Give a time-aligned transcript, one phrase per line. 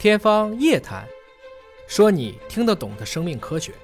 [0.00, 1.06] 天方夜谭，
[1.86, 3.74] 说你听得懂的生命科学。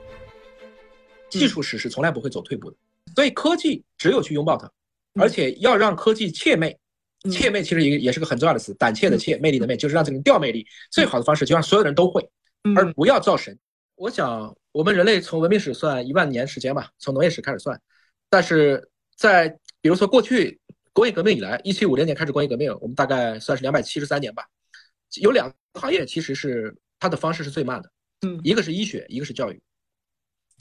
[1.28, 2.76] 技术史是从来不会走退步的，
[3.14, 4.72] 所以科技只有去拥抱它，
[5.20, 6.74] 而且要让科技怯魅。
[7.30, 10.66] 怯魅其实也也是个很重要的词，胆怯的怯，魅力的魅，就是让这个人掉魅力。
[10.90, 12.26] 最好的方式就让所有人都会，
[12.74, 13.54] 而不要造神。
[13.96, 17.78] 我想，我们人类从文明史算一万年时间吧，从农业史开始算，
[18.30, 19.50] 但是在
[19.82, 20.58] 比如说过去
[20.94, 24.46] 工业革命以来，一七五零年开始工业革命，我们大概算是两百七十三年吧，
[25.20, 27.90] 有两个行业其实是它的方式是最慢的，
[28.26, 29.60] 嗯，一个是医学，一个是教育。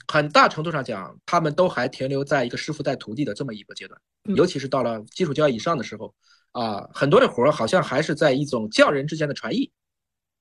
[0.08, 4.00] 很大程度上讲，他们都还停留在一个师傅带徒弟的这么一个阶段，
[4.36, 6.14] 尤其是到了基础教育以上的时候，
[6.52, 9.72] 啊，很多的活儿好像还是在一种匠人之间的传艺，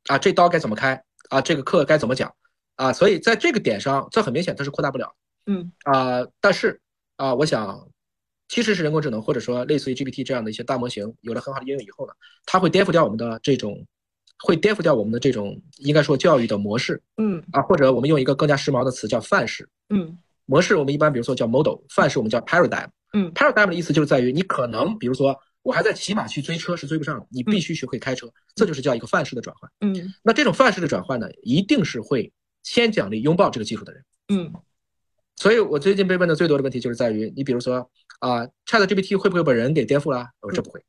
[0.05, 2.31] 啊，这刀该怎么开啊，这个课该怎么讲。
[2.75, 5.71] 啊，所以在这个点上，这很明显它是扩大不了，嗯。
[5.85, 6.79] 啊，但是
[7.15, 7.89] 啊，我想，
[8.49, 12.13] 其实是人工智能或者说类似于 GPT 这样的一些大模型有了很好的应用以后呢，
[12.45, 13.87] 它会颠覆掉我们的这种。
[14.39, 29.71] 会颠覆掉我们的这种应该说教育的模式，嗯啊，或者我们用一个更加时髦的词叫范式，嗯模式我们一般比如说叫 model，范式我们叫 paradigm，嗯，paradigm 的意思就是在于你可能比如说我还在骑马去追车是追不上的，你必须学会开车，这就是叫一个范式的转换。
[29.81, 34.03] 嗯那这种范式的转换呢，一定是会先奖励拥抱这个技术的人。
[34.29, 34.53] 嗯
[35.37, 40.27] 所以我最近被问的最多的问题就是在于，你比如说啊，Chat GPT 会不会把人给颠覆了？
[40.41, 40.81] 我说这不会。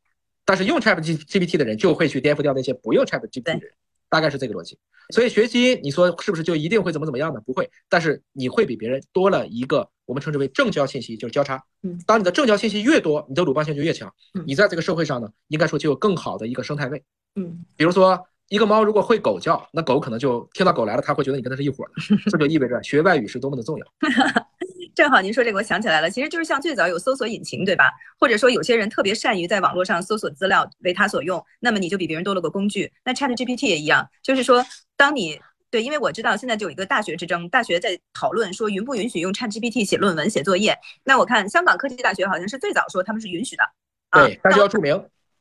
[0.47, 3.72] 但是用 Chat G GPT 的人就会去颠覆掉那些不用 Chat GPT 的人，
[4.08, 4.78] 大概是这个逻辑。
[5.11, 7.41] 所以学习，你说是不是就一定会怎么怎么样呢？
[7.44, 11.62] 不会，但是你会比别人多了一个我们称之为正交信息，就是交叉。
[11.83, 14.44] 嗯，当你的正交信息越多，你的鲁棒性就越强嗯。
[14.47, 17.02] 你在这个社会上呢，应该说就有更好的一个生态位。
[17.34, 22.17] 嗯比如说，一个猫如果会狗叫，那狗可能就听到狗来了，它会觉得你跟它是一伙的。
[22.30, 23.86] 这就意味着学外语是多么的重要。
[24.97, 27.92] 正好您说这个，我想起来了，其实就是像最早有搜索引擎，对吧？
[28.19, 32.91] 或者说有些人特别善于在网络上搜索资料，为他所用，那么你就比别人多了个工具。
[33.05, 34.64] 那 Chat GPT 也一样，就是说，
[34.97, 35.39] 当你
[35.70, 40.74] 对，因为我知道现在就有一个大学之争，大学在讨论说允不允许用 Chat GPT 写论文、写作业。
[41.05, 43.64] 那我看香港科技大学好像是最早说他们是允许的，
[44.13, 44.95] 对，但是要注明，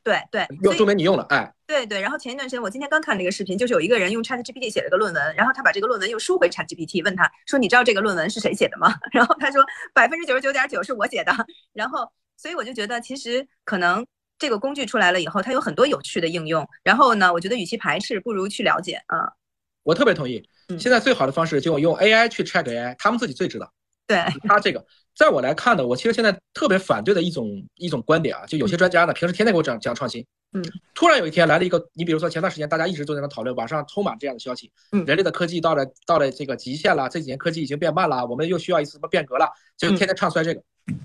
[0.06, 1.52] 对对，又说明你用了，哎。
[1.66, 11.32] 对对，然后前一段时间我今天刚看了一个视频，就是有一个人用 Chat GPT 写了个论文，然后他把这个论文又输回 Chat GPT，问他说：“你知道这个论文是谁写的吗？” 然后他说：“百分之九十九点九是我写的。”
[11.74, 14.06] 然后，所以我就觉得其实可能
[14.38, 16.64] 这个工具出来了以后，它有很多有趣的应用。
[16.84, 19.32] 然后呢，我觉得与其排斥，不如去了解啊。
[19.82, 23.72] 我特别同意，嗯现在最好的方式就用 AI 去 check AI，他们自己最知道。
[24.06, 30.62] 对，他这个，在我来看呢，我其实现在特别反对的一种一种观点啊，就有些专家呢，平时天天给我讲讲创新，嗯，
[30.94, 40.62] 突然有一天来了一个，你比如说前段时间大家一直都在那讨论，网上充满这样的消息，嗯人类的科技到了到了这个极限了，这几年科技已经变慢了，我们又需要一次什么变革了，就天天唱衰这个，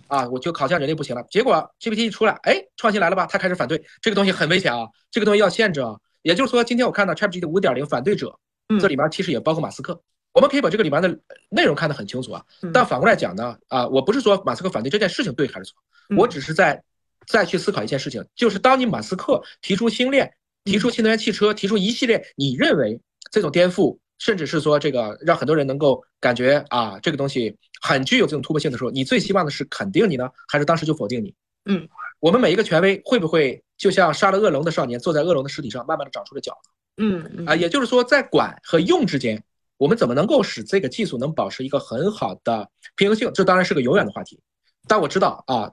[0.08, 1.26] 啊，我就好像人类不行了。
[1.32, 3.26] 结果 GPT 一出来，哎，创新来了吧？
[3.26, 5.96] 他开始反对这个东西很危险啊，这个东西要限制啊。
[6.22, 10.02] 也就是说，今天我看到 ChatGPT 五点零反对者，嗯这里面其实也包括马斯克。
[10.34, 11.20] 我们可以把这个里面的
[11.50, 12.72] 内容看得很清楚啊，嗯。
[12.72, 15.76] 但反过来讲呢，啊，我不是说马斯克反对这件事情对还是错，
[16.10, 16.18] 嗯。
[16.18, 16.82] 我只是在
[17.28, 20.34] 再去思考一件事情，就是当你马斯克提出星链、
[20.64, 23.00] 提出新能源汽车、提出一系列你认为
[23.32, 31.34] 这种颠覆，甚至是说这个让很多人能够感觉啊这个东西很具有这种突破性的时候，你最希望的是肯定你呢，还是当时就否定你？
[31.66, 31.88] 嗯，
[32.20, 36.58] 我们每一个权威会不会就像杀了恶龙的少年坐在恶龙的尸体上，慢慢的长出了脚？
[36.98, 37.46] 嗯嗯。
[37.48, 39.44] 啊，也就是说，在管和用之间，
[39.82, 43.32] 我们怎么能够使这个技术能保持一个很好的平衡性？
[43.34, 44.40] 这当然是个永远的话题。
[44.88, 45.72] 但我知道啊，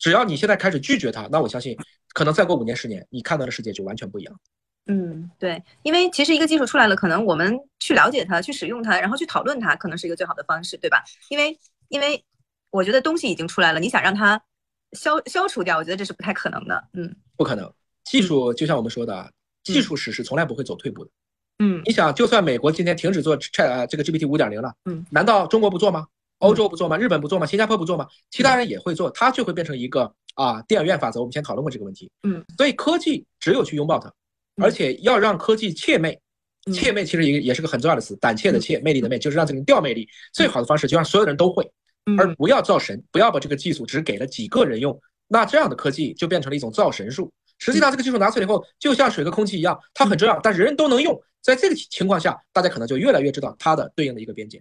[0.00, 1.78] 只要你现在开始拒绝它，那我相信，
[2.12, 4.40] 可能再过五年、十年，你看到的世界就完全不一样。
[4.86, 11.04] 嗯，对，因为其实一个技术出来了，可能我们去了解它、去使用它，然后去讨论它，可能是一个最好的方式，对吧？
[11.28, 12.24] 因为因为
[12.70, 14.42] 我觉得东西已经出来了，你想让它
[14.98, 16.88] 消消除掉，我觉得这是不太可能的。
[16.94, 19.32] 嗯不可能，技术就像我们说的，
[19.62, 21.10] 技术史是从来不会走退步的。
[21.10, 21.12] 嗯
[21.84, 26.06] 你想，就算美国今天停止做 Chat 啊这个 GPT 五点零了，嗯，难道中国不做吗？
[26.38, 26.98] 欧洲不做吗？
[26.98, 27.46] 日本不做吗？
[27.46, 28.06] 新加坡不做吗？
[28.30, 31.20] 其他人也会做，它就会变成一个啊电影院法则。
[31.20, 32.10] 我们先讨论过这个问题。
[32.24, 34.12] 嗯，所以科技只有去拥抱它，
[34.62, 36.12] 而且要让科技怯魅。
[36.12, 36.20] 嗯
[36.74, 40.08] 怯魅其实也也是个很重要的词，胆怯的怯，魅力的魅，就是让这个人掉魅力。
[40.32, 41.62] 最好的方式就让所有人都会，
[42.18, 45.00] 而嗯不要造神，不要把这个技术只给了几个人用。
[45.28, 47.32] 那这样的科技就变成了一种造神术。
[47.58, 51.16] 实际上，这个技术拿出来以后，就像水和空气一样，它很重要，但人人都能用。
[51.46, 54.60] 在这个情况下，大家可能就越来越知道它的对应的一个边界。